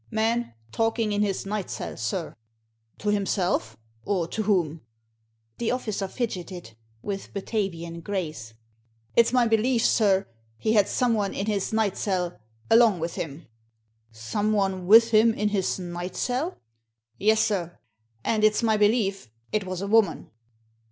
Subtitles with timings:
[0.23, 2.33] "Man talking in his night cell, sir.""
[3.01, 3.77] To himself?
[4.03, 4.81] Or to whom?"
[5.59, 8.55] The officer fidgeted— with Batavian grace."
[9.15, 10.25] It's my belief, sir,
[10.57, 12.39] he had someone in his night cell
[12.71, 13.45] along with him.""
[14.31, 16.57] Someone with him in his night cell?"
[17.19, 17.77] Yes, sir;
[18.23, 20.31] and it's my belief it was a woman."